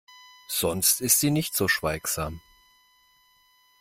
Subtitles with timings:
[0.49, 2.41] Sonst ist sie nicht so schweigsam.